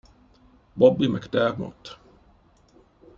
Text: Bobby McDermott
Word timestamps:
Bobby 0.75 1.05
McDermott 1.05 2.01